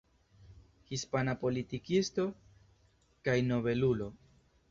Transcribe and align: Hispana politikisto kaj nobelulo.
Hispana 0.93 1.33
politikisto 1.43 2.25
kaj 3.27 3.37
nobelulo. 3.53 4.09